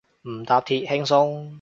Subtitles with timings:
[0.27, 1.49] 唔搭鐵，輕鬆